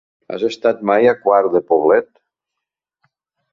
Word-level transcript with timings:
Has 0.35 0.45
estat 0.47 0.81
mai 0.91 1.09
a 1.09 1.13
Quart 1.27 1.51
de 1.57 1.63
Poblet? 1.69 2.11